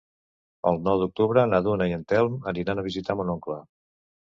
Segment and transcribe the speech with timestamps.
[0.71, 3.65] El nou d'octubre na Duna i en Telm aniran a visitar mon oncle.